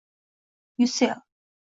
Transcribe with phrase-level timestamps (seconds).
[0.83, 1.13] Ucell